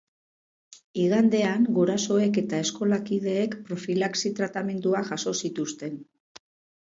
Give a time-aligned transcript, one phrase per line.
[1.01, 6.01] Igandean gurasoek eta eskolakideek profilaxi tratamenduak jaso zituzten.